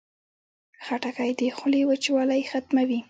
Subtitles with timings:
[0.85, 2.99] خټکۍ د خولې وچوالی ختموي.